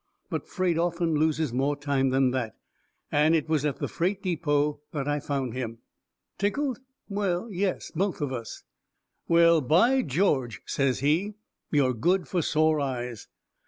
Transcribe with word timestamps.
But 0.31 0.47
freight 0.47 0.79
often 0.79 1.13
loses 1.13 1.53
more 1.53 1.75
time 1.75 2.09
than 2.09 2.31
that. 2.31 2.55
And 3.11 3.35
it 3.35 3.47
was 3.47 3.63
at 3.65 3.77
the 3.77 3.87
freight 3.87 4.23
depot 4.23 4.81
that 4.93 5.07
I 5.07 5.19
found 5.19 5.53
him. 5.53 5.77
Tickled? 6.39 6.79
Well, 7.07 7.47
yes! 7.51 7.91
Both 7.95 8.19
of 8.19 8.33
us. 8.33 8.63
"Well, 9.27 9.61
by 9.61 10.01
George," 10.01 10.63
says 10.65 11.01
he, 11.01 11.35
"you're 11.69 11.93
good 11.93 12.27
for 12.27 12.41
sore 12.41 12.79
eyes." 12.79 13.27